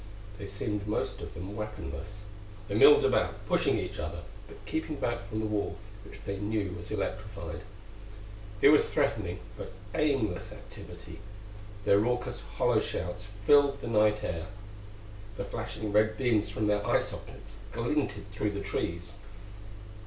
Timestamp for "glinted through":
17.71-18.53